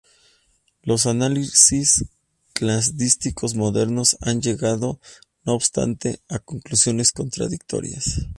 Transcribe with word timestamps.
Los 0.81 1.05
análisis 1.05 2.05
cladísticos 2.53 3.53
modernos 3.53 4.17
han 4.21 4.41
llegado, 4.41 4.99
no 5.45 5.53
obstante, 5.53 6.21
a 6.27 6.39
conclusiones 6.39 7.11
contradictorias. 7.11 8.25